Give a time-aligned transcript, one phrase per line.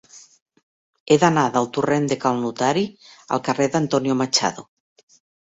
[1.09, 2.87] He d'anar del torrent de Cal Notari
[3.37, 4.67] al carrer d'Antonio Machado.